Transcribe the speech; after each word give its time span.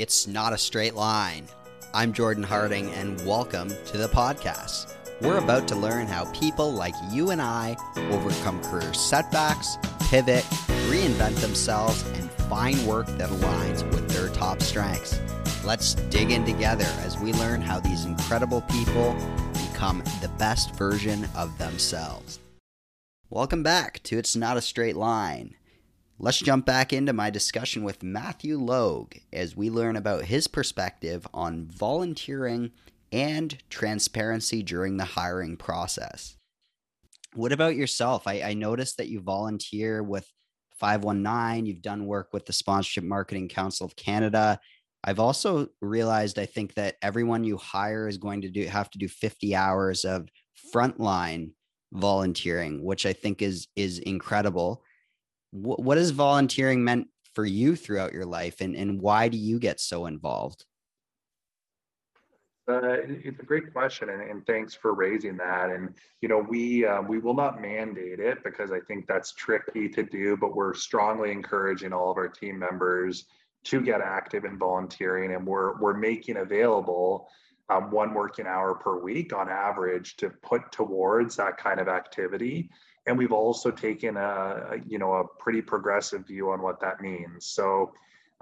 It's 0.00 0.26
not 0.26 0.54
a 0.54 0.56
straight 0.56 0.94
line. 0.94 1.46
I'm 1.92 2.14
Jordan 2.14 2.42
Harding, 2.42 2.90
and 2.92 3.20
welcome 3.26 3.68
to 3.68 3.98
the 3.98 4.08
podcast. 4.08 4.94
We're 5.20 5.36
about 5.36 5.68
to 5.68 5.76
learn 5.76 6.06
how 6.06 6.24
people 6.32 6.72
like 6.72 6.94
you 7.10 7.32
and 7.32 7.42
I 7.42 7.76
overcome 8.10 8.62
career 8.62 8.94
setbacks, 8.94 9.76
pivot, 10.08 10.44
reinvent 10.88 11.42
themselves, 11.42 12.02
and 12.14 12.30
find 12.48 12.80
work 12.86 13.08
that 13.18 13.28
aligns 13.28 13.86
with 13.92 14.08
their 14.08 14.30
top 14.30 14.62
strengths. 14.62 15.20
Let's 15.66 15.92
dig 16.08 16.30
in 16.30 16.46
together 16.46 16.88
as 17.00 17.18
we 17.18 17.34
learn 17.34 17.60
how 17.60 17.78
these 17.78 18.06
incredible 18.06 18.62
people 18.62 19.12
become 19.52 20.02
the 20.22 20.32
best 20.38 20.74
version 20.76 21.28
of 21.36 21.58
themselves. 21.58 22.38
Welcome 23.28 23.62
back 23.62 24.02
to 24.04 24.16
It's 24.16 24.34
Not 24.34 24.56
a 24.56 24.62
Straight 24.62 24.96
Line. 24.96 25.56
Let's 26.22 26.38
jump 26.38 26.66
back 26.66 26.92
into 26.92 27.14
my 27.14 27.30
discussion 27.30 27.82
with 27.82 28.02
Matthew 28.02 28.58
Logue 28.58 29.14
as 29.32 29.56
we 29.56 29.70
learn 29.70 29.96
about 29.96 30.26
his 30.26 30.48
perspective 30.48 31.26
on 31.32 31.66
volunteering 31.66 32.72
and 33.10 33.56
transparency 33.70 34.62
during 34.62 34.98
the 34.98 35.06
hiring 35.06 35.56
process. 35.56 36.36
What 37.32 37.52
about 37.52 37.74
yourself? 37.74 38.26
I, 38.26 38.42
I 38.42 38.52
noticed 38.52 38.98
that 38.98 39.08
you 39.08 39.22
volunteer 39.22 40.02
with 40.02 40.30
519, 40.78 41.64
you've 41.64 41.80
done 41.80 42.04
work 42.04 42.34
with 42.34 42.44
the 42.44 42.52
Sponsorship 42.52 43.04
Marketing 43.04 43.48
Council 43.48 43.86
of 43.86 43.96
Canada. 43.96 44.60
I've 45.02 45.20
also 45.20 45.68
realized 45.80 46.38
I 46.38 46.44
think 46.44 46.74
that 46.74 46.96
everyone 47.00 47.44
you 47.44 47.56
hire 47.56 48.06
is 48.06 48.18
going 48.18 48.42
to 48.42 48.50
do 48.50 48.66
have 48.66 48.90
to 48.90 48.98
do 48.98 49.08
50 49.08 49.54
hours 49.56 50.04
of 50.04 50.28
frontline 50.74 51.52
volunteering, 51.94 52.84
which 52.84 53.06
I 53.06 53.14
think 53.14 53.40
is 53.40 53.68
is 53.74 54.00
incredible 54.00 54.84
what, 55.50 55.82
what 55.82 55.98
has 55.98 56.10
volunteering 56.10 56.84
meant 56.84 57.08
for 57.34 57.44
you 57.44 57.76
throughout 57.76 58.12
your 58.12 58.26
life 58.26 58.60
and, 58.60 58.74
and 58.74 59.00
why 59.00 59.28
do 59.28 59.36
you 59.36 59.58
get 59.58 59.80
so 59.80 60.06
involved? 60.06 60.64
Uh, 62.68 62.98
it's 63.08 63.40
a 63.40 63.44
great 63.44 63.72
question, 63.72 64.10
and, 64.10 64.22
and, 64.22 64.46
thanks 64.46 64.74
for 64.74 64.94
raising 64.94 65.36
that. 65.36 65.70
And 65.70 65.92
you 66.20 66.28
know, 66.28 66.38
we 66.38 66.86
um, 66.86 67.08
we 67.08 67.18
will 67.18 67.34
not 67.34 67.60
mandate 67.60 68.20
it 68.20 68.44
because 68.44 68.70
I 68.70 68.78
think 68.80 69.08
that's 69.08 69.32
tricky 69.32 69.88
to 69.88 70.04
do, 70.04 70.36
but 70.36 70.54
we're 70.54 70.74
strongly 70.74 71.32
encouraging 71.32 71.92
all 71.92 72.12
of 72.12 72.16
our 72.16 72.28
team 72.28 72.60
members 72.60 73.24
to 73.64 73.80
get 73.80 74.00
active 74.00 74.44
in 74.44 74.56
volunteering, 74.56 75.34
and 75.34 75.44
we're 75.44 75.80
we're 75.80 75.96
making 75.96 76.36
available 76.36 77.28
um, 77.70 77.90
one 77.90 78.12
working 78.12 78.46
hour 78.46 78.74
per 78.74 78.98
week 78.98 79.32
on 79.32 79.48
average 79.48 80.16
to 80.16 80.30
put 80.30 80.70
towards 80.72 81.36
that 81.36 81.56
kind 81.56 81.80
of 81.80 81.88
activity. 81.88 82.68
And 83.06 83.16
we've 83.16 83.32
also 83.32 83.70
taken 83.70 84.16
a 84.16 84.76
you 84.86 84.98
know 84.98 85.14
a 85.14 85.24
pretty 85.42 85.62
progressive 85.62 86.26
view 86.26 86.50
on 86.50 86.60
what 86.60 86.80
that 86.80 87.00
means. 87.00 87.46
So 87.46 87.92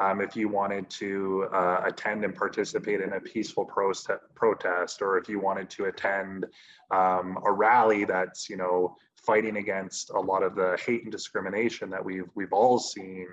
um, 0.01 0.21
if 0.21 0.37
you 0.37 0.49
wanted 0.49 0.89
to 0.91 1.49
uh, 1.53 1.83
attend 1.85 2.25
and 2.25 2.35
participate 2.35 3.01
in 3.01 3.13
a 3.15 3.21
peaceful 3.21 3.65
protest 3.65 5.03
or 5.03 5.19
if 5.19 5.29
you 5.29 5.41
wanted 5.41 5.69
to 5.71 5.87
attend 5.87 6.47
um, 6.91 7.39
a 7.45 7.53
rally 7.53 8.05
that's 8.05 8.49
you 8.49 8.57
know 8.57 8.97
fighting 9.17 9.57
against 9.57 10.11
a 10.11 10.19
lot 10.19 10.43
of 10.43 10.55
the 10.55 10.79
hate 10.85 11.03
and 11.03 11.13
discrimination 11.13 11.91
that 11.91 12.05
we've 12.05 12.31
we've 12.35 12.53
all 12.53 12.79
seen 12.79 13.27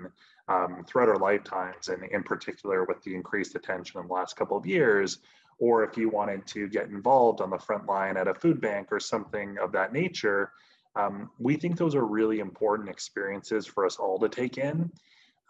um, 0.48 0.84
throughout 0.86 1.08
our 1.08 1.18
lifetimes 1.18 1.88
and 1.88 2.04
in 2.10 2.22
particular 2.22 2.84
with 2.84 3.02
the 3.02 3.14
increased 3.14 3.54
attention 3.54 4.00
in 4.00 4.06
the 4.06 4.12
last 4.12 4.36
couple 4.36 4.56
of 4.56 4.66
years 4.66 5.18
or 5.58 5.84
if 5.84 5.96
you 5.96 6.08
wanted 6.08 6.46
to 6.46 6.68
get 6.68 6.88
involved 6.88 7.40
on 7.40 7.50
the 7.50 7.58
front 7.58 7.86
line 7.86 8.16
at 8.16 8.28
a 8.28 8.34
food 8.34 8.60
bank 8.60 8.88
or 8.90 9.00
something 9.00 9.56
of 9.58 9.72
that 9.72 9.92
nature 9.92 10.52
um, 10.96 11.30
we 11.38 11.56
think 11.56 11.76
those 11.76 11.94
are 11.94 12.04
really 12.04 12.40
important 12.40 12.88
experiences 12.88 13.66
for 13.66 13.84
us 13.84 13.96
all 13.96 14.18
to 14.18 14.28
take 14.28 14.56
in 14.56 14.90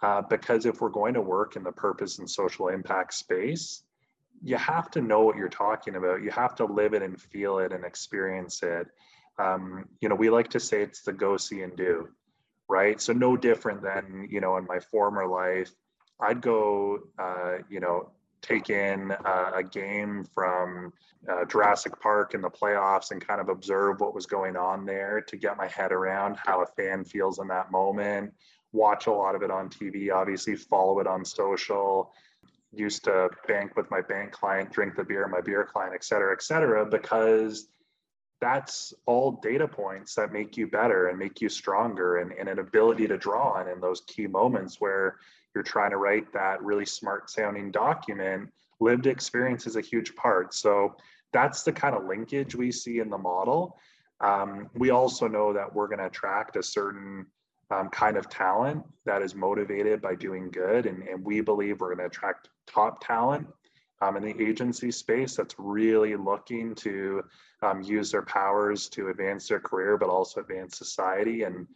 uh, 0.03 0.23
because 0.23 0.67
if 0.67 0.81
we're 0.81 0.89
going 0.89 1.15
to 1.15 1.21
work 1.21 1.57
in 1.57 1.63
the 1.63 1.73
purpose 1.73 2.19
and 2.19 2.29
social 2.29 2.69
impact 2.69 3.15
space, 3.15 3.83
you 4.43 4.57
have 4.57 4.91
to 4.91 5.01
know 5.01 5.21
what 5.21 5.37
you're 5.37 5.49
talking 5.49 5.97
about. 5.97 6.23
You 6.23 6.31
have 6.31 6.55
to 6.57 6.67
live 6.67 6.93
it 6.95 7.03
and 7.03 7.21
feel 7.21 7.59
it 7.61 7.73
and 7.73 7.85
experience 7.85 8.63
it. 8.63 8.89
Um, 9.39 9.87
you 10.01 10.09
know, 10.09 10.15
we 10.15 10.31
like 10.31 10.49
to 10.51 10.61
say 10.61 10.83
it's 10.83 11.03
the 11.03 11.13
go 11.13 11.37
see 11.37 11.63
and 11.63 11.77
do, 11.77 12.09
right? 12.69 13.01
So 13.01 13.13
no 13.13 13.37
different 13.37 13.83
than 13.83 14.29
you 14.31 14.41
know 14.41 14.57
in 14.57 14.67
my 14.67 14.81
former 14.81 15.27
life, 15.27 15.71
I'd 16.21 16.41
go, 16.41 17.01
uh, 17.19 17.59
you 17.71 17.81
know, 17.81 18.11
take 18.43 18.71
in 18.71 19.13
uh, 19.13 19.51
a 19.55 19.63
game 19.63 20.25
from 20.35 20.93
uh, 21.29 21.45
Jurassic 21.47 21.99
Park 22.01 22.35
in 22.35 22.41
the 22.41 22.51
playoffs 22.51 23.11
and 23.11 23.27
kind 23.27 23.41
of 23.41 23.49
observe 23.49 24.01
what 24.01 24.15
was 24.15 24.27
going 24.27 24.57
on 24.57 24.85
there 24.85 25.21
to 25.23 25.37
get 25.37 25.57
my 25.57 25.67
head 25.67 25.93
around 25.93 26.37
how 26.37 26.63
a 26.63 26.67
fan 26.67 27.05
feels 27.05 27.39
in 27.39 27.49
that 27.49 27.71
moment. 27.71 28.33
Watch 28.73 29.07
a 29.07 29.13
lot 29.13 29.35
of 29.35 29.43
it 29.43 29.51
on 29.51 29.69
TV, 29.69 30.13
obviously, 30.13 30.55
follow 30.55 31.01
it 31.01 31.07
on 31.07 31.25
social. 31.25 32.13
Used 32.73 33.05
to 33.05 33.31
bank 33.49 33.77
with 33.77 33.91
my 33.91 34.03
bank 34.03 34.33
client, 34.33 34.73
drink 34.73 34.97
the 34.97 35.05
beer, 35.05 35.27
my 35.29 35.41
beer 35.41 35.65
client, 35.65 35.95
et 35.95 36.05
cetera, 36.05 36.33
et 36.33 36.43
cetera, 36.43 36.85
because 36.85 37.69
that's 38.41 38.93
all 39.07 39.41
data 39.43 39.67
points 39.67 40.15
that 40.15 40.33
make 40.33 40.57
you 40.57 40.67
better 40.67 41.09
and 41.09 41.19
make 41.19 41.41
you 41.41 41.49
stronger 41.49 42.19
and, 42.19 42.33
and 42.33 42.49
an 42.49 42.59
ability 42.59 43.07
to 43.09 43.17
draw 43.17 43.53
on 43.53 43.69
in 43.69 43.81
those 43.81 44.03
key 44.03 44.27
moments 44.27 44.79
where 44.79 45.17
you're 45.57 45.63
trying 45.63 45.91
to 45.91 45.97
write 45.97 46.31
that 46.35 46.63
really 46.63 46.85
smart 46.85 47.31
sounding 47.31 47.71
document, 47.71 48.53
lived 48.79 49.07
experience 49.07 49.67
is 49.67 49.77
a 49.77 49.81
huge 49.81 50.15
part. 50.15 50.53
So 50.53 50.95
that's 51.33 51.63
the 51.63 51.73
kind 51.73 51.97
of 51.97 52.05
linkage 52.05 52.55
we 52.55 52.71
see 52.71 52.99
in 52.99 53.09
the 53.09 53.17
model. 53.17 53.79
Um, 54.21 54.69
we 54.75 54.91
also 54.91 55.27
know 55.27 55.55
that 55.55 55.75
we're 55.75 55.89
going 55.89 56.01
to 56.01 56.07
attract 56.07 56.57
a 56.57 56.63
certain 56.63 57.25
um, 57.71 57.89
kind 57.89 58.19
of 58.19 58.29
talent 58.29 58.85
that 59.07 59.23
is 59.23 59.35
motivated 59.35 60.03
by 60.03 60.15
doing 60.15 60.51
good. 60.51 60.85
And, 60.85 61.03
and 61.09 61.25
we 61.25 61.41
believe 61.41 61.81
we're 61.81 61.95
going 61.95 62.07
to 62.07 62.15
attract 62.15 62.51
top 62.67 63.03
talent 63.03 63.47
um, 64.03 64.19
in 64.19 64.23
the 64.25 64.47
agency 64.47 64.91
space 64.91 65.37
that's 65.37 65.55
really 65.59 66.17
looking 66.17 66.75
to 66.75 67.25
um, 67.63 67.81
use 67.81 68.11
their 68.11 68.23
powers 68.23 68.91
to 68.91 69.09
advance 69.09 69.49
their 69.49 69.61
career, 69.61 69.97
but 69.97 70.11
also 70.11 70.41
advance 70.43 70.77
society. 70.77 71.45
And 71.45 71.67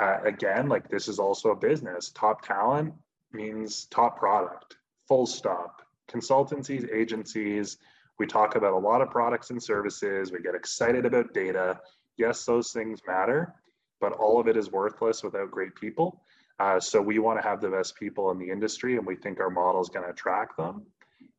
uh, 0.00 0.16
again, 0.24 0.70
like 0.70 0.88
this 0.88 1.08
is 1.08 1.18
also 1.18 1.50
a 1.50 1.56
business. 1.56 2.10
Top 2.10 2.40
talent 2.40 2.94
means 3.32 3.86
top 3.86 4.18
product, 4.18 4.76
full 5.06 5.26
stop. 5.26 5.82
Consultancies, 6.10 6.90
agencies, 6.92 7.78
we 8.18 8.26
talk 8.26 8.56
about 8.56 8.72
a 8.72 8.78
lot 8.78 9.00
of 9.00 9.10
products 9.10 9.50
and 9.50 9.62
services. 9.62 10.32
We 10.32 10.40
get 10.40 10.54
excited 10.54 11.06
about 11.06 11.32
data. 11.32 11.78
Yes, 12.16 12.44
those 12.44 12.72
things 12.72 13.00
matter, 13.06 13.54
but 14.00 14.12
all 14.12 14.40
of 14.40 14.48
it 14.48 14.56
is 14.56 14.72
worthless 14.72 15.22
without 15.22 15.50
great 15.50 15.74
people. 15.74 16.22
Uh, 16.58 16.80
so 16.80 17.00
we 17.00 17.20
want 17.20 17.40
to 17.40 17.48
have 17.48 17.60
the 17.60 17.68
best 17.68 17.94
people 17.94 18.32
in 18.32 18.38
the 18.38 18.50
industry, 18.50 18.96
and 18.96 19.06
we 19.06 19.14
think 19.14 19.38
our 19.38 19.50
model 19.50 19.80
is 19.80 19.88
going 19.88 20.04
to 20.04 20.10
attract 20.10 20.56
them. 20.56 20.82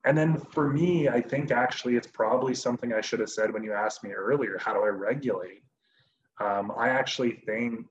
And 0.05 0.17
then 0.17 0.39
for 0.51 0.69
me, 0.69 1.09
I 1.09 1.19
think 1.19 1.51
actually 1.51 1.97
it's 1.97 2.07
probably 2.07 2.55
something 2.55 2.93
I 2.93 3.01
should 3.01 3.19
have 3.19 3.29
said 3.29 3.51
when 3.51 3.63
you 3.63 3.73
asked 3.73 4.03
me 4.03 4.11
earlier 4.11 4.57
how 4.57 4.73
do 4.73 4.79
I 4.79 4.87
regulate? 4.87 5.61
Um, 6.39 6.71
I 6.77 6.89
actually 6.89 7.41
think 7.45 7.85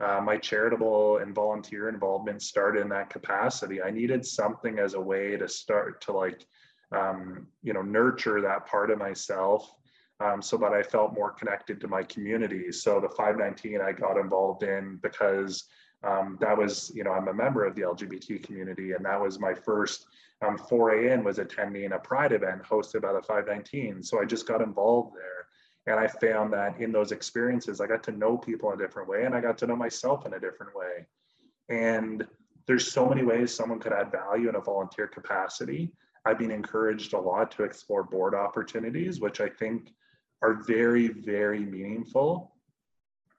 uh, 0.00 0.20
my 0.20 0.36
charitable 0.36 1.18
and 1.18 1.34
volunteer 1.34 1.88
involvement 1.88 2.42
started 2.42 2.80
in 2.80 2.88
that 2.88 3.10
capacity. 3.10 3.82
I 3.82 3.90
needed 3.90 4.24
something 4.24 4.78
as 4.78 4.94
a 4.94 5.00
way 5.00 5.36
to 5.36 5.48
start 5.48 6.00
to 6.02 6.12
like, 6.12 6.46
um, 6.92 7.46
you 7.62 7.72
know, 7.72 7.82
nurture 7.82 8.40
that 8.40 8.66
part 8.66 8.90
of 8.90 8.98
myself 8.98 9.74
um, 10.20 10.42
so 10.42 10.56
that 10.58 10.72
I 10.72 10.82
felt 10.82 11.14
more 11.14 11.32
connected 11.32 11.80
to 11.80 11.88
my 11.88 12.02
community. 12.02 12.72
So 12.72 13.00
the 13.00 13.08
519 13.08 13.80
I 13.80 13.92
got 13.92 14.16
involved 14.16 14.62
in 14.62 14.98
because 15.02 15.64
um, 16.02 16.38
that 16.40 16.56
was, 16.56 16.90
you 16.94 17.04
know, 17.04 17.12
I'm 17.12 17.28
a 17.28 17.34
member 17.34 17.66
of 17.66 17.74
the 17.74 17.82
LGBT 17.82 18.42
community, 18.42 18.92
and 18.92 19.04
that 19.04 19.20
was 19.20 19.38
my 19.38 19.52
first 19.52 20.06
um, 20.42 20.56
foray 20.56 21.12
in 21.12 21.22
was 21.22 21.38
attending 21.38 21.92
a 21.92 21.98
pride 21.98 22.32
event 22.32 22.62
hosted 22.62 23.02
by 23.02 23.12
the 23.12 23.22
519. 23.22 24.02
So 24.02 24.20
I 24.20 24.24
just 24.24 24.46
got 24.46 24.62
involved 24.62 25.14
there. 25.14 25.39
And 25.86 25.98
I 25.98 26.06
found 26.06 26.52
that 26.52 26.80
in 26.80 26.92
those 26.92 27.12
experiences, 27.12 27.80
I 27.80 27.86
got 27.86 28.02
to 28.04 28.12
know 28.12 28.36
people 28.36 28.70
in 28.70 28.80
a 28.80 28.82
different 28.82 29.08
way 29.08 29.24
and 29.24 29.34
I 29.34 29.40
got 29.40 29.58
to 29.58 29.66
know 29.66 29.76
myself 29.76 30.26
in 30.26 30.34
a 30.34 30.40
different 30.40 30.74
way. 30.74 31.06
And 31.68 32.26
there's 32.66 32.92
so 32.92 33.08
many 33.08 33.24
ways 33.24 33.54
someone 33.54 33.80
could 33.80 33.92
add 33.92 34.12
value 34.12 34.48
in 34.48 34.56
a 34.56 34.60
volunteer 34.60 35.06
capacity. 35.06 35.92
I've 36.26 36.38
been 36.38 36.50
encouraged 36.50 37.14
a 37.14 37.18
lot 37.18 37.50
to 37.52 37.64
explore 37.64 38.02
board 38.02 38.34
opportunities, 38.34 39.20
which 39.20 39.40
I 39.40 39.48
think 39.48 39.92
are 40.42 40.62
very, 40.66 41.08
very 41.08 41.60
meaningful. 41.60 42.54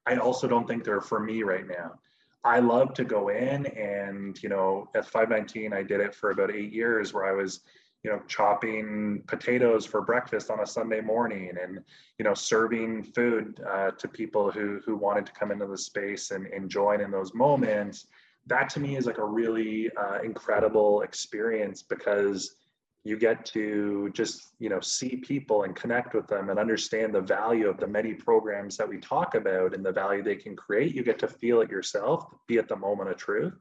I 0.05 0.15
also 0.17 0.47
don't 0.47 0.67
think 0.67 0.83
they're 0.83 1.01
for 1.01 1.19
me 1.19 1.43
right 1.43 1.67
now. 1.67 1.99
I 2.43 2.59
love 2.59 2.95
to 2.95 3.03
go 3.03 3.29
in 3.29 3.67
and, 3.67 4.41
you 4.41 4.49
know, 4.49 4.89
at 4.95 5.05
519, 5.05 5.73
I 5.73 5.83
did 5.83 5.99
it 5.99 6.15
for 6.15 6.31
about 6.31 6.51
eight 6.51 6.73
years 6.73 7.13
where 7.13 7.25
I 7.25 7.33
was, 7.33 7.61
you 8.03 8.11
know, 8.11 8.21
chopping 8.27 9.23
potatoes 9.27 9.85
for 9.85 10.01
breakfast 10.01 10.49
on 10.49 10.61
a 10.61 10.65
Sunday 10.65 11.01
morning 11.01 11.51
and, 11.61 11.79
you 12.17 12.25
know, 12.25 12.33
serving 12.33 13.03
food 13.03 13.59
uh, 13.69 13.91
to 13.91 14.07
people 14.07 14.49
who, 14.49 14.79
who 14.85 14.95
wanted 14.95 15.25
to 15.27 15.31
come 15.33 15.51
into 15.51 15.67
the 15.67 15.77
space 15.77 16.31
and, 16.31 16.47
and 16.47 16.69
join 16.69 17.01
in 17.01 17.11
those 17.11 17.33
moments. 17.33 18.07
That 18.47 18.69
to 18.69 18.79
me 18.79 18.97
is 18.97 19.05
like 19.05 19.19
a 19.19 19.25
really 19.25 19.91
uh, 19.95 20.19
incredible 20.23 21.01
experience 21.01 21.83
because 21.83 22.55
you 23.03 23.17
get 23.17 23.45
to 23.45 24.11
just 24.13 24.53
you 24.59 24.69
know 24.69 24.79
see 24.79 25.15
people 25.17 25.63
and 25.63 25.75
connect 25.75 26.13
with 26.13 26.27
them 26.27 26.49
and 26.49 26.59
understand 26.59 27.13
the 27.13 27.21
value 27.21 27.67
of 27.67 27.77
the 27.77 27.87
many 27.87 28.13
programs 28.13 28.77
that 28.77 28.87
we 28.87 28.97
talk 28.99 29.35
about 29.35 29.73
and 29.73 29.83
the 29.83 29.91
value 29.91 30.21
they 30.21 30.35
can 30.35 30.55
create 30.55 30.93
you 30.93 31.03
get 31.03 31.17
to 31.17 31.27
feel 31.27 31.61
it 31.61 31.69
yourself 31.69 32.25
be 32.47 32.57
at 32.57 32.67
the 32.67 32.75
moment 32.75 33.09
of 33.09 33.17
truth 33.17 33.57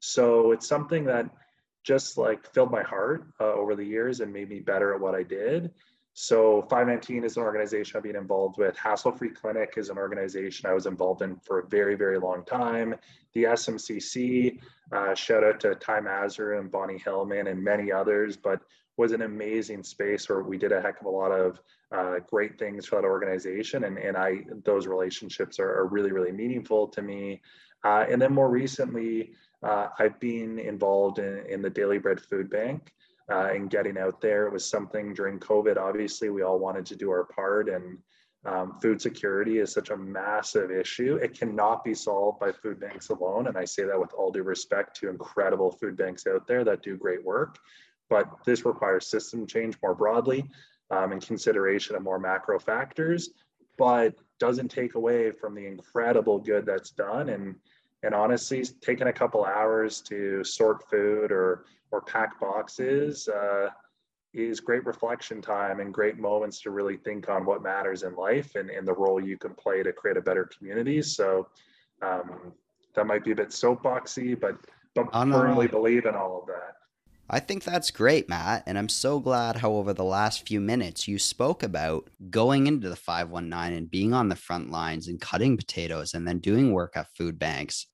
so 0.00 0.50
it's 0.50 0.66
something 0.66 1.04
that 1.04 1.30
just 1.82 2.16
like 2.16 2.52
filled 2.52 2.70
my 2.70 2.82
heart 2.82 3.26
uh, 3.40 3.52
over 3.52 3.74
the 3.74 3.84
years 3.84 4.20
and 4.20 4.32
made 4.32 4.48
me 4.48 4.60
better 4.60 4.94
at 4.94 5.00
what 5.00 5.14
I 5.14 5.22
did. 5.22 5.72
So 6.14 6.62
519 6.62 7.24
is 7.24 7.36
an 7.36 7.42
organization 7.42 7.96
I've 7.96 8.02
been 8.02 8.16
involved 8.16 8.58
with. 8.58 8.76
Hassle 8.76 9.12
Free 9.12 9.30
Clinic 9.30 9.74
is 9.76 9.88
an 9.88 9.96
organization 9.96 10.68
I 10.68 10.74
was 10.74 10.86
involved 10.86 11.22
in 11.22 11.36
for 11.36 11.60
a 11.60 11.66
very, 11.66 11.94
very 11.94 12.18
long 12.18 12.44
time. 12.44 12.94
The 13.32 13.44
SMCC, 13.44 14.60
uh, 14.92 15.14
shout 15.14 15.42
out 15.42 15.58
to 15.60 15.74
Ty 15.74 16.00
Mazur 16.00 16.54
and 16.54 16.70
Bonnie 16.70 16.98
Hillman 16.98 17.46
and 17.46 17.64
many 17.64 17.90
others, 17.90 18.36
but 18.36 18.60
was 18.98 19.12
an 19.12 19.22
amazing 19.22 19.82
space 19.82 20.28
where 20.28 20.42
we 20.42 20.58
did 20.58 20.70
a 20.70 20.82
heck 20.82 21.00
of 21.00 21.06
a 21.06 21.10
lot 21.10 21.32
of 21.32 21.60
uh, 21.92 22.18
great 22.30 22.58
things 22.58 22.86
for 22.86 22.96
that 22.96 23.06
organization. 23.06 23.84
And, 23.84 23.96
and 23.96 24.16
I, 24.16 24.40
those 24.64 24.86
relationships 24.86 25.58
are, 25.58 25.78
are 25.78 25.86
really, 25.86 26.12
really 26.12 26.32
meaningful 26.32 26.88
to 26.88 27.00
me. 27.00 27.40
Uh, 27.84 28.04
and 28.08 28.20
then 28.20 28.34
more 28.34 28.50
recently, 28.50 29.32
uh, 29.62 29.88
I've 29.98 30.18
been 30.20 30.58
involved 30.58 31.18
in, 31.18 31.44
in 31.48 31.62
the 31.62 31.70
Daily 31.70 31.98
Bread 31.98 32.20
Food 32.20 32.50
Bank 32.50 32.92
uh, 33.30 33.48
and 33.52 33.70
getting 33.70 33.98
out 33.98 34.20
there. 34.20 34.46
It 34.46 34.52
was 34.52 34.68
something 34.68 35.14
during 35.14 35.38
COVID, 35.38 35.76
obviously, 35.76 36.30
we 36.30 36.42
all 36.42 36.58
wanted 36.58 36.86
to 36.86 36.96
do 36.96 37.10
our 37.10 37.24
part. 37.24 37.68
And 37.68 37.98
um, 38.44 38.78
food 38.80 39.00
security 39.00 39.58
is 39.58 39.72
such 39.72 39.90
a 39.90 39.96
massive 39.96 40.70
issue. 40.72 41.16
It 41.16 41.38
cannot 41.38 41.84
be 41.84 41.94
solved 41.94 42.40
by 42.40 42.50
food 42.50 42.80
banks 42.80 43.10
alone. 43.10 43.46
And 43.46 43.56
I 43.56 43.64
say 43.64 43.84
that 43.84 43.98
with 43.98 44.12
all 44.14 44.32
due 44.32 44.42
respect 44.42 44.96
to 44.96 45.08
incredible 45.08 45.70
food 45.70 45.96
banks 45.96 46.26
out 46.26 46.46
there 46.48 46.64
that 46.64 46.82
do 46.82 46.96
great 46.96 47.24
work. 47.24 47.58
But 48.10 48.28
this 48.44 48.64
requires 48.64 49.06
system 49.06 49.46
change 49.46 49.76
more 49.82 49.94
broadly 49.94 50.50
um, 50.90 51.12
and 51.12 51.24
consideration 51.24 51.94
of 51.94 52.02
more 52.02 52.18
macro 52.18 52.58
factors, 52.58 53.30
but 53.78 54.14
doesn't 54.40 54.68
take 54.68 54.96
away 54.96 55.30
from 55.30 55.54
the 55.54 55.66
incredible 55.66 56.38
good 56.38 56.66
that's 56.66 56.90
done. 56.90 57.28
And 57.28 57.54
and 58.02 58.14
honestly, 58.14 58.64
taking 58.80 59.06
a 59.06 59.12
couple 59.12 59.44
hours 59.44 60.00
to 60.02 60.42
sort 60.44 60.88
food 60.90 61.30
or 61.30 61.64
or 61.90 62.00
pack 62.00 62.40
boxes 62.40 63.28
uh, 63.28 63.68
is 64.32 64.60
great 64.60 64.84
reflection 64.86 65.42
time 65.42 65.80
and 65.80 65.92
great 65.92 66.18
moments 66.18 66.60
to 66.62 66.70
really 66.70 66.96
think 66.96 67.28
on 67.28 67.44
what 67.44 67.62
matters 67.62 68.02
in 68.02 68.14
life 68.16 68.54
and, 68.54 68.70
and 68.70 68.88
the 68.88 68.94
role 68.94 69.20
you 69.20 69.36
can 69.36 69.54
play 69.54 69.82
to 69.82 69.92
create 69.92 70.16
a 70.16 70.22
better 70.22 70.48
community. 70.56 71.02
So 71.02 71.48
um, 72.00 72.52
that 72.94 73.06
might 73.06 73.24
be 73.24 73.32
a 73.32 73.36
bit 73.36 73.50
soapboxy, 73.50 74.40
but 74.40 74.56
but 74.94 75.06
oh, 75.12 75.30
firmly 75.30 75.68
believe 75.68 76.06
in 76.06 76.14
all 76.14 76.40
of 76.40 76.46
that. 76.46 76.76
I 77.30 77.40
think 77.40 77.64
that's 77.64 77.90
great, 77.90 78.28
Matt. 78.28 78.64
And 78.66 78.76
I'm 78.76 78.90
so 78.90 79.18
glad 79.18 79.56
how 79.56 79.72
over 79.72 79.94
the 79.94 80.04
last 80.04 80.46
few 80.46 80.60
minutes 80.60 81.08
you 81.08 81.18
spoke 81.18 81.62
about 81.62 82.10
going 82.28 82.66
into 82.66 82.90
the 82.90 82.96
519 82.96 83.76
and 83.76 83.90
being 83.90 84.12
on 84.12 84.28
the 84.28 84.36
front 84.36 84.70
lines 84.70 85.08
and 85.08 85.18
cutting 85.18 85.56
potatoes 85.56 86.12
and 86.12 86.28
then 86.28 86.40
doing 86.40 86.72
work 86.72 86.92
at 86.94 87.14
food 87.16 87.38
banks 87.38 87.86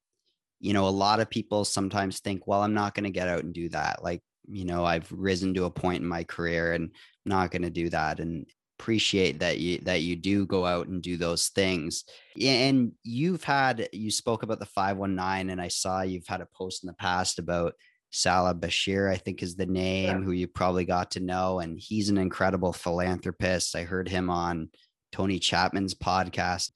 you 0.60 0.72
know, 0.72 0.88
a 0.88 0.90
lot 0.90 1.20
of 1.20 1.30
people 1.30 1.64
sometimes 1.64 2.20
think, 2.20 2.46
well, 2.46 2.62
I'm 2.62 2.74
not 2.74 2.94
going 2.94 3.04
to 3.04 3.10
get 3.10 3.28
out 3.28 3.44
and 3.44 3.52
do 3.52 3.68
that. 3.70 4.02
Like, 4.02 4.22
you 4.48 4.64
know, 4.64 4.84
I've 4.84 5.10
risen 5.10 5.54
to 5.54 5.64
a 5.64 5.70
point 5.70 6.02
in 6.02 6.08
my 6.08 6.24
career 6.24 6.72
and 6.72 6.84
I'm 6.84 7.30
not 7.30 7.50
going 7.50 7.62
to 7.62 7.70
do 7.70 7.90
that. 7.90 8.18
And 8.20 8.46
appreciate 8.78 9.40
that 9.40 9.58
you 9.58 9.78
that 9.78 10.02
you 10.02 10.14
do 10.14 10.46
go 10.46 10.64
out 10.64 10.86
and 10.86 11.02
do 11.02 11.16
those 11.16 11.48
things. 11.48 12.04
And 12.40 12.92
you've 13.02 13.44
had 13.44 13.88
you 13.92 14.10
spoke 14.10 14.42
about 14.42 14.60
the 14.60 14.66
519 14.66 15.50
and 15.50 15.60
I 15.60 15.68
saw 15.68 16.02
you've 16.02 16.26
had 16.26 16.40
a 16.40 16.48
post 16.56 16.84
in 16.84 16.86
the 16.86 16.94
past 16.94 17.38
about 17.38 17.74
Salah 18.10 18.54
Bachir, 18.54 19.10
I 19.10 19.16
think 19.16 19.42
is 19.42 19.56
the 19.56 19.66
name, 19.66 20.20
yeah. 20.20 20.24
who 20.24 20.32
you 20.32 20.46
probably 20.46 20.84
got 20.84 21.12
to 21.12 21.20
know. 21.20 21.60
And 21.60 21.78
he's 21.78 22.08
an 22.08 22.18
incredible 22.18 22.72
philanthropist. 22.72 23.76
I 23.76 23.82
heard 23.82 24.08
him 24.08 24.30
on 24.30 24.70
Tony 25.12 25.38
Chapman's 25.38 25.94
podcast. 25.94 26.70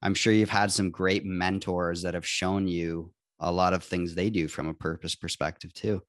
I'm 0.00 0.14
sure 0.14 0.32
you've 0.32 0.48
had 0.48 0.72
some 0.72 0.90
great 0.90 1.24
mentors 1.24 2.02
that 2.02 2.14
have 2.14 2.26
shown 2.26 2.68
you 2.68 3.12
a 3.40 3.50
lot 3.50 3.72
of 3.72 3.84
things 3.84 4.14
they 4.14 4.30
do 4.30 4.48
from 4.48 4.68
a 4.68 4.74
purpose 4.74 5.14
perspective 5.14 5.72
too. 5.72 6.02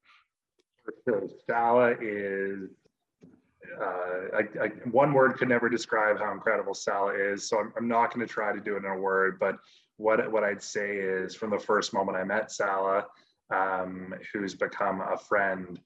So 1.08 1.28
Salah 1.46 1.94
is 2.00 2.70
uh, 3.80 4.36
I, 4.38 4.64
I, 4.64 4.68
one 4.90 5.12
word 5.12 5.34
could 5.34 5.48
never 5.48 5.68
describe 5.68 6.18
how 6.18 6.32
incredible 6.32 6.74
Salah 6.74 7.14
is. 7.14 7.48
So 7.48 7.58
I'm, 7.58 7.72
I'm 7.76 7.88
not 7.88 8.12
going 8.12 8.26
to 8.26 8.32
try 8.32 8.52
to 8.52 8.60
do 8.60 8.74
it 8.76 8.84
in 8.84 8.90
a 8.90 8.98
word, 8.98 9.38
but 9.38 9.56
what 9.96 10.30
what 10.32 10.44
I'd 10.44 10.62
say 10.62 10.96
is 10.96 11.34
from 11.34 11.50
the 11.50 11.58
first 11.58 11.92
moment 11.92 12.16
I 12.16 12.24
met 12.24 12.50
Salah, 12.50 13.06
um, 13.50 14.14
who's 14.32 14.54
become 14.54 15.00
a 15.00 15.16
friend, 15.16 15.78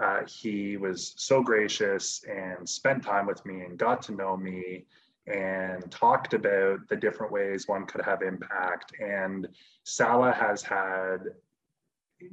uh, 0.00 0.20
he 0.26 0.76
was 0.76 1.14
so 1.16 1.42
gracious 1.42 2.24
and 2.28 2.68
spent 2.68 3.02
time 3.02 3.26
with 3.26 3.44
me 3.46 3.60
and 3.60 3.78
got 3.78 4.02
to 4.02 4.12
know 4.12 4.36
me 4.36 4.86
and 5.26 5.90
talked 5.90 6.34
about 6.34 6.80
the 6.88 6.96
different 6.96 7.32
ways 7.32 7.68
one 7.68 7.86
could 7.86 8.02
have 8.02 8.22
impact. 8.22 8.92
And 9.00 9.48
Salah 9.84 10.32
has 10.32 10.62
had 10.62 11.18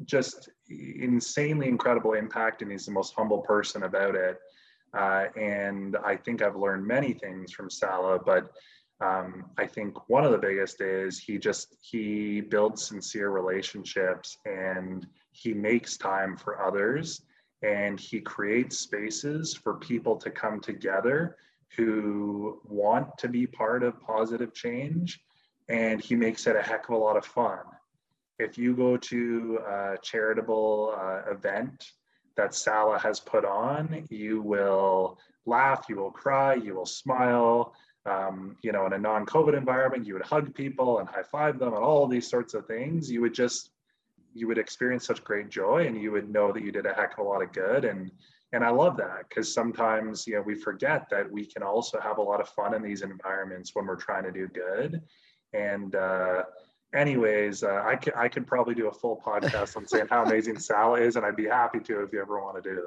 just 0.06 0.50
insanely 0.70 1.68
incredible 1.68 2.14
impact, 2.14 2.62
and 2.62 2.72
he's 2.72 2.86
the 2.86 2.92
most 2.92 3.14
humble 3.16 3.40
person 3.40 3.84
about 3.84 4.16
it. 4.16 4.40
Uh, 4.98 5.26
and 5.36 5.98
I 6.06 6.16
think 6.16 6.42
I've 6.42 6.56
learned 6.56 6.86
many 6.86 7.14
things 7.14 7.52
from 7.52 7.70
Salah, 7.70 8.20
but 8.20 8.52
um, 9.00 9.46
I 9.58 9.68
think 9.68 10.10
one 10.10 10.24
of 10.24 10.32
the 10.32 10.38
biggest 10.38 10.82
is 10.82 11.20
he 11.20 11.38
just 11.38 11.76
he 11.82 12.42
builds 12.42 12.84
sincere 12.84 13.30
relationships 13.30 14.38
and 14.46 15.06
he 15.32 15.54
makes 15.54 15.98
time 15.98 16.36
for 16.36 16.66
others 16.66 17.22
and 17.62 18.00
he 18.00 18.20
creates 18.20 18.80
spaces 18.80 19.54
for 19.54 19.76
people 19.76 20.16
to 20.16 20.32
come 20.32 20.60
together 20.60 21.36
who 21.76 22.60
want 22.64 23.18
to 23.18 23.28
be 23.28 23.46
part 23.46 23.84
of 23.84 24.02
positive 24.02 24.54
change, 24.54 25.20
and 25.70 26.02
he 26.02 26.16
makes 26.16 26.48
it 26.48 26.56
a 26.56 26.62
heck 26.62 26.88
of 26.90 26.96
a 26.96 26.98
lot 26.98 27.18
of 27.18 27.26
fun. 27.26 27.60
If 28.40 28.58
you 28.58 28.76
go 28.76 28.98
to 28.98 29.60
a 29.68 29.98
charitable 30.02 30.96
uh, 30.98 31.32
event 31.32 31.92
that 32.36 32.54
Salah 32.54 33.00
has 33.00 33.20
put 33.20 33.46
on, 33.46 34.06
you 34.10 34.42
will 34.42 35.20
laugh, 35.46 35.86
you 35.90 35.96
will 35.96 36.12
cry, 36.12 36.54
you 36.54 36.76
will 36.76 36.86
smile. 36.86 37.74
Um, 38.06 38.56
you 38.62 38.72
know, 38.72 38.86
in 38.86 38.94
a 38.94 38.98
non-COVID 38.98 39.58
environment, 39.58 40.06
you 40.06 40.14
would 40.14 40.24
hug 40.24 40.54
people 40.56 41.00
and 41.00 41.10
high 41.10 41.24
five 41.24 41.60
them 41.60 41.74
and 41.74 41.84
all 41.84 42.08
these 42.08 42.30
sorts 42.30 42.54
of 42.54 42.66
things. 42.66 43.12
You 43.12 43.22
would 43.22 43.34
just, 43.34 43.72
you 44.34 44.48
would 44.48 44.58
experience 44.58 45.06
such 45.06 45.24
great 45.24 45.50
joy, 45.50 45.88
and 45.88 46.02
you 46.02 46.12
would 46.12 46.30
know 46.30 46.54
that 46.54 46.64
you 46.64 46.72
did 46.72 46.86
a 46.86 46.94
heck 46.94 47.14
of 47.14 47.26
a 47.26 47.28
lot 47.28 47.42
of 47.42 47.52
good. 47.52 47.84
And 47.84 48.12
and 48.54 48.64
i 48.64 48.70
love 48.70 48.98
that 48.98 49.28
because 49.28 49.54
sometimes 49.54 50.26
you 50.26 50.36
know 50.36 50.42
we 50.42 50.56
forget 50.56 51.10
that 51.10 51.30
we 51.30 51.46
can 51.46 51.64
also 51.64 52.00
have 52.00 52.18
a 52.18 52.22
lot 52.22 52.40
of 52.40 52.48
fun 52.50 52.74
in 52.74 52.82
these 52.82 53.02
environments 53.02 53.72
when 53.74 53.86
we're 53.86 53.96
trying 53.96 54.24
to 54.24 54.32
do 54.32 54.48
good. 54.48 55.02
And 55.54 55.96
uh, 55.96 56.44
anyways 56.94 57.64
uh, 57.64 57.84
i 57.86 57.96
could 57.96 58.14
i 58.16 58.30
could 58.30 58.48
probably 58.48 58.74
do 58.74 58.88
a 58.88 58.94
full 58.94 59.22
podcast 59.26 59.76
on 59.76 59.86
saying 59.86 60.08
how 60.10 60.24
amazing 60.24 60.58
sal 60.58 60.96
is 60.96 61.18
and 61.18 61.26
i'd 61.26 61.36
be 61.36 61.46
happy 61.46 61.80
to 61.80 62.02
if 62.02 62.14
you 62.14 62.22
ever 62.22 62.42
want 62.42 62.62
to 62.62 62.70
do 62.70 62.84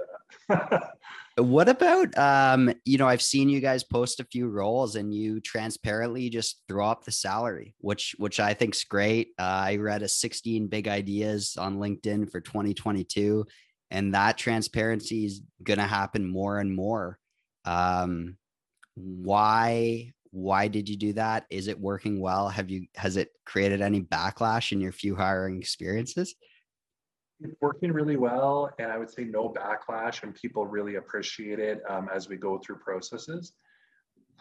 that. 0.49 0.91
What 1.37 1.69
about 1.71 2.17
um 2.19 2.73
you 2.85 2.99
know 2.99 3.07
i've 3.07 3.23
seen 3.23 3.49
you 3.49 3.61
guys 3.61 3.85
post 3.85 4.21
a 4.21 4.25
few 4.25 4.49
roles 4.49 4.97
and 4.97 5.15
you 5.15 5.41
transparently 5.41 6.29
just 6.29 6.63
throw 6.69 6.87
up 6.87 7.05
the 7.05 7.13
salary 7.13 7.75
which 7.79 8.15
which 8.19 8.41
i 8.41 8.53
think's 8.53 8.85
great. 8.85 9.29
Uh, 9.39 9.43
i 9.69 9.77
read 9.77 10.03
a 10.03 10.09
16 10.09 10.67
big 10.67 10.89
ideas 10.89 11.57
on 11.59 11.79
linkedin 11.79 12.31
for 12.31 12.41
2022 12.41 13.47
and 13.91 14.15
that 14.15 14.39
transparency 14.39 15.25
is 15.25 15.43
going 15.63 15.79
to 15.79 15.87
happen 15.87 16.29
more 16.29 16.59
and 16.59 16.75
more. 16.75 17.19
Um, 17.65 18.37
why 18.95 20.13
why 20.33 20.69
did 20.69 20.89
you 20.89 20.97
do 20.97 21.13
that? 21.15 21.47
Is 21.51 21.67
it 21.67 21.79
working 21.79 22.21
well? 22.21 22.49
Have 22.49 22.71
you 22.71 22.87
has 22.95 23.17
it 23.17 23.31
created 23.45 23.81
any 23.81 24.01
backlash 24.01 24.73
in 24.73 24.81
your 24.81 24.93
few 24.93 25.17
hiring 25.17 25.59
experiences? 25.59 26.35
It's 27.41 27.57
working 27.61 27.91
really 27.91 28.17
well 28.17 28.71
and 28.79 28.93
i 28.93 28.99
would 28.99 29.11
say 29.11 29.25
no 29.25 29.49
backlash 29.49 30.23
and 30.23 30.35
people 30.35 30.67
really 30.67 30.97
appreciate 30.97 31.59
it 31.59 31.81
um, 31.89 32.11
as 32.15 32.29
we 32.29 32.37
go 32.37 32.59
through 32.59 32.77
processes. 32.77 33.55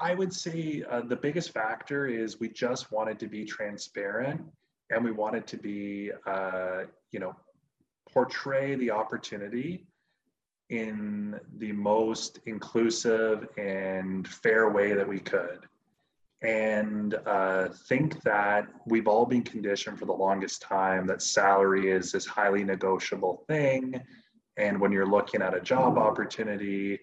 I 0.01 0.15
would 0.15 0.33
say 0.33 0.83
uh, 0.89 1.01
the 1.01 1.15
biggest 1.15 1.51
factor 1.51 2.07
is 2.07 2.39
we 2.39 2.49
just 2.49 2.91
wanted 2.91 3.19
to 3.19 3.27
be 3.27 3.45
transparent 3.45 4.41
and 4.89 5.03
we 5.03 5.11
wanted 5.11 5.47
to 5.47 5.57
be 5.57 6.11
uh, 6.27 6.83
you 7.11 7.19
know 7.19 7.35
portray 8.13 8.75
the 8.75 8.91
opportunity 8.91 9.85
in 10.69 11.39
the 11.57 11.71
most 11.71 12.39
inclusive 12.45 13.47
and 13.57 14.27
fair 14.27 14.69
way 14.69 14.93
that 14.93 15.07
we 15.07 15.19
could. 15.19 15.65
And 16.41 17.15
uh, 17.25 17.69
think 17.87 18.21
that 18.23 18.67
we've 18.85 19.07
all 19.07 19.25
been 19.25 19.41
conditioned 19.41 19.99
for 19.99 20.05
the 20.05 20.13
longest 20.13 20.61
time 20.61 21.05
that 21.07 21.21
salary 21.21 21.91
is 21.91 22.11
this 22.11 22.25
highly 22.25 22.63
negotiable 22.63 23.43
thing. 23.47 23.99
And 24.55 24.79
when 24.79 24.91
you're 24.91 25.09
looking 25.09 25.41
at 25.41 25.53
a 25.53 25.59
job 25.59 25.97
opportunity, 25.97 26.99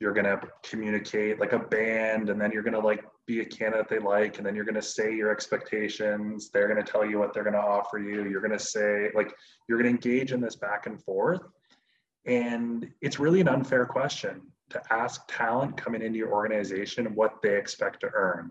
you're 0.00 0.14
going 0.14 0.24
to 0.24 0.40
communicate 0.62 1.38
like 1.38 1.52
a 1.52 1.58
band, 1.58 2.30
and 2.30 2.40
then 2.40 2.50
you're 2.50 2.62
going 2.62 2.74
to 2.74 2.80
like 2.80 3.04
be 3.26 3.40
a 3.40 3.44
candidate 3.44 3.88
they 3.88 3.98
like 4.00 4.38
and 4.38 4.46
then 4.46 4.56
you're 4.56 4.64
going 4.64 4.74
to 4.74 4.82
say 4.82 5.14
your 5.14 5.30
expectations 5.30 6.50
they're 6.50 6.66
going 6.66 6.84
to 6.84 6.90
tell 6.90 7.06
you 7.06 7.16
what 7.16 7.32
they're 7.32 7.44
going 7.44 7.54
to 7.54 7.60
offer 7.60 7.96
you 7.96 8.24
you're 8.24 8.40
going 8.40 8.50
to 8.50 8.58
say 8.58 9.08
like 9.14 9.32
you're 9.68 9.78
going 9.78 9.88
to 9.88 10.08
engage 10.08 10.32
in 10.32 10.40
this 10.40 10.56
back 10.56 10.86
and 10.86 11.00
forth 11.00 11.42
and 12.26 12.90
it's 13.02 13.20
really 13.20 13.40
an 13.40 13.46
unfair 13.46 13.86
question 13.86 14.40
to 14.68 14.82
ask 14.90 15.20
talent 15.28 15.76
coming 15.76 16.02
into 16.02 16.18
your 16.18 16.32
organization 16.32 17.14
what 17.14 17.40
they 17.40 17.56
expect 17.56 18.00
to 18.00 18.10
earn 18.14 18.50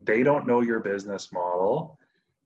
they 0.00 0.22
don't 0.22 0.46
know 0.46 0.60
your 0.60 0.78
business 0.78 1.32
model 1.32 1.98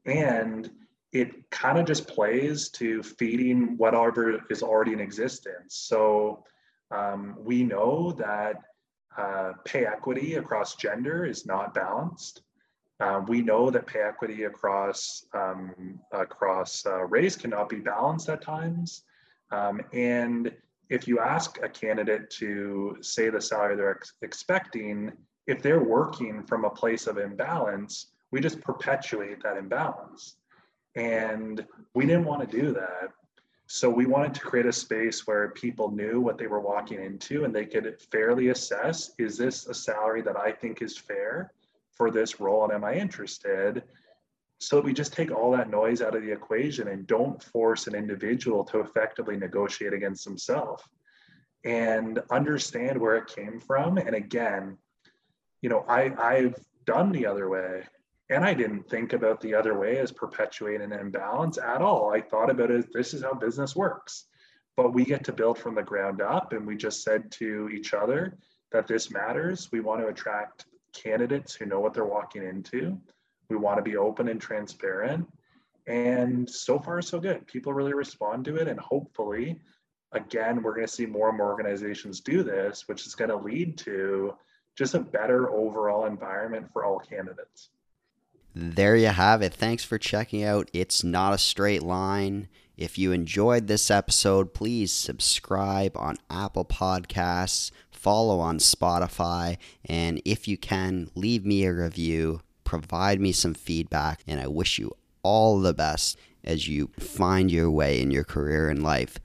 and 0.06 0.70
it 1.12 1.50
kind 1.50 1.78
of 1.78 1.86
just 1.86 2.08
plays 2.08 2.70
to 2.70 3.02
feeding 3.02 3.76
whatever 3.76 4.40
is 4.50 4.62
already 4.62 4.92
in 4.92 5.00
existence. 5.00 5.74
So 5.74 6.44
um, 6.92 7.36
we 7.38 7.64
know 7.64 8.12
that 8.12 8.56
uh, 9.16 9.52
pay 9.64 9.86
equity 9.86 10.34
across 10.34 10.76
gender 10.76 11.24
is 11.24 11.46
not 11.46 11.74
balanced. 11.74 12.42
Uh, 13.00 13.20
we 13.26 13.42
know 13.42 13.70
that 13.70 13.86
pay 13.86 14.00
equity 14.00 14.44
across 14.44 15.26
um, 15.34 15.98
across 16.12 16.86
uh, 16.86 17.04
race 17.04 17.36
cannot 17.36 17.68
be 17.68 17.76
balanced 17.76 18.28
at 18.28 18.42
times. 18.42 19.02
Um, 19.50 19.80
and 19.92 20.52
if 20.88 21.08
you 21.08 21.18
ask 21.18 21.58
a 21.62 21.68
candidate 21.68 22.30
to 22.30 22.96
say 23.00 23.28
the 23.28 23.40
salary 23.40 23.76
they're 23.76 23.90
ex- 23.90 24.12
expecting, 24.22 25.12
if 25.46 25.62
they're 25.62 25.82
working 25.82 26.44
from 26.44 26.64
a 26.64 26.70
place 26.70 27.06
of 27.06 27.18
imbalance, 27.18 28.12
we 28.30 28.40
just 28.40 28.60
perpetuate 28.60 29.42
that 29.42 29.56
imbalance. 29.56 30.36
And 30.94 31.64
we 31.94 32.06
didn't 32.06 32.24
want 32.24 32.48
to 32.48 32.56
do 32.60 32.72
that. 32.74 33.08
So 33.74 33.88
we 33.88 34.04
wanted 34.04 34.34
to 34.34 34.40
create 34.40 34.66
a 34.66 34.72
space 34.72 35.26
where 35.26 35.48
people 35.48 35.90
knew 35.90 36.20
what 36.20 36.36
they 36.36 36.46
were 36.46 36.60
walking 36.60 37.02
into 37.02 37.44
and 37.46 37.54
they 37.54 37.64
could 37.64 37.98
fairly 38.12 38.48
assess 38.48 39.12
is 39.16 39.38
this 39.38 39.66
a 39.66 39.72
salary 39.72 40.20
that 40.20 40.36
I 40.36 40.52
think 40.52 40.82
is 40.82 40.98
fair 40.98 41.54
for 41.90 42.10
this 42.10 42.38
role 42.38 42.64
and 42.64 42.72
am 42.74 42.84
I 42.84 42.96
interested? 42.96 43.82
So 44.58 44.78
we 44.78 44.92
just 44.92 45.14
take 45.14 45.30
all 45.30 45.50
that 45.52 45.70
noise 45.70 46.02
out 46.02 46.14
of 46.14 46.22
the 46.22 46.30
equation 46.30 46.88
and 46.88 47.06
don't 47.06 47.42
force 47.42 47.86
an 47.86 47.94
individual 47.94 48.62
to 48.64 48.80
effectively 48.80 49.38
negotiate 49.38 49.94
against 49.94 50.26
himself 50.26 50.86
and 51.64 52.20
understand 52.30 53.00
where 53.00 53.16
it 53.16 53.26
came 53.26 53.58
from. 53.58 53.96
And 53.96 54.14
again, 54.14 54.76
you 55.62 55.70
know, 55.70 55.86
I, 55.88 56.12
I've 56.22 56.56
done 56.84 57.10
the 57.10 57.24
other 57.24 57.48
way 57.48 57.84
and 58.32 58.44
I 58.44 58.54
didn't 58.54 58.88
think 58.88 59.12
about 59.12 59.40
the 59.40 59.54
other 59.54 59.78
way 59.78 59.98
as 59.98 60.10
perpetuating 60.10 60.92
an 60.92 60.98
imbalance 60.98 61.58
at 61.58 61.82
all. 61.82 62.12
I 62.12 62.20
thought 62.20 62.50
about 62.50 62.70
it 62.70 62.92
this 62.92 63.14
is 63.14 63.22
how 63.22 63.34
business 63.34 63.76
works. 63.76 64.26
But 64.76 64.94
we 64.94 65.04
get 65.04 65.24
to 65.24 65.32
build 65.32 65.58
from 65.58 65.74
the 65.74 65.82
ground 65.82 66.22
up. 66.22 66.52
And 66.52 66.66
we 66.66 66.76
just 66.76 67.02
said 67.02 67.30
to 67.32 67.68
each 67.68 67.92
other 67.92 68.38
that 68.70 68.86
this 68.86 69.10
matters. 69.10 69.70
We 69.70 69.80
want 69.80 70.00
to 70.00 70.06
attract 70.06 70.64
candidates 70.94 71.54
who 71.54 71.66
know 71.66 71.80
what 71.80 71.92
they're 71.92 72.04
walking 72.04 72.42
into. 72.42 72.98
We 73.50 73.56
want 73.56 73.76
to 73.76 73.82
be 73.82 73.98
open 73.98 74.28
and 74.28 74.40
transparent. 74.40 75.26
And 75.86 76.48
so 76.48 76.78
far, 76.78 77.02
so 77.02 77.20
good. 77.20 77.46
People 77.46 77.74
really 77.74 77.92
respond 77.92 78.46
to 78.46 78.56
it. 78.56 78.68
And 78.68 78.80
hopefully, 78.80 79.60
again, 80.12 80.62
we're 80.62 80.74
going 80.74 80.86
to 80.86 80.92
see 80.92 81.06
more 81.06 81.28
and 81.28 81.36
more 81.36 81.50
organizations 81.50 82.20
do 82.20 82.42
this, 82.42 82.88
which 82.88 83.06
is 83.06 83.14
going 83.14 83.30
to 83.30 83.36
lead 83.36 83.76
to 83.78 84.34
just 84.76 84.94
a 84.94 85.00
better 85.00 85.50
overall 85.50 86.06
environment 86.06 86.72
for 86.72 86.84
all 86.84 86.98
candidates. 86.98 87.68
There 88.54 88.96
you 88.96 89.06
have 89.06 89.40
it. 89.40 89.54
Thanks 89.54 89.82
for 89.82 89.96
checking 89.96 90.44
out 90.44 90.70
It's 90.74 91.02
Not 91.02 91.32
a 91.32 91.38
Straight 91.38 91.82
Line. 91.82 92.48
If 92.76 92.98
you 92.98 93.10
enjoyed 93.12 93.66
this 93.66 93.90
episode, 93.90 94.52
please 94.52 94.92
subscribe 94.92 95.96
on 95.96 96.18
Apple 96.28 96.66
Podcasts, 96.66 97.70
follow 97.90 98.40
on 98.40 98.58
Spotify, 98.58 99.56
and 99.86 100.20
if 100.24 100.48
you 100.48 100.58
can, 100.58 101.10
leave 101.14 101.46
me 101.46 101.64
a 101.64 101.72
review, 101.72 102.40
provide 102.64 103.20
me 103.20 103.32
some 103.32 103.54
feedback, 103.54 104.22
and 104.26 104.38
I 104.38 104.48
wish 104.48 104.78
you 104.78 104.92
all 105.22 105.60
the 105.60 105.72
best 105.72 106.18
as 106.44 106.68
you 106.68 106.90
find 106.98 107.50
your 107.50 107.70
way 107.70 108.00
in 108.00 108.10
your 108.10 108.24
career 108.24 108.68
and 108.68 108.82
life. 108.82 109.18